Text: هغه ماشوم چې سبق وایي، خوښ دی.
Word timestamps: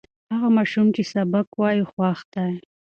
هغه 0.33 0.49
ماشوم 0.57 0.87
چې 0.95 1.01
سبق 1.13 1.47
وایي، 1.59 1.81
خوښ 1.91 2.19
دی. 2.33 2.51